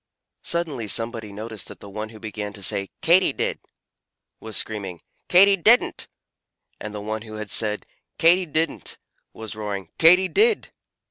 [0.41, 3.59] Suddenly somebody noticed that the one who began to say "Katy did!"
[4.39, 6.07] was screaming "Katy didn't!"
[6.79, 7.85] and the one who had said
[8.17, 8.97] "Katy didn't!"
[9.31, 10.71] was roaring "Katy did!"